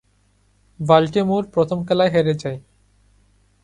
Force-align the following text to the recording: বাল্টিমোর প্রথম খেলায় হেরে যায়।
বাল্টিমোর 0.79 1.43
প্রথম 1.53 1.79
খেলায় 1.85 2.11
হেরে 2.13 2.33
যায়। 2.33 2.59